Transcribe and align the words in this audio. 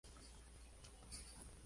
The 0.03 0.07
elements. 0.09 1.35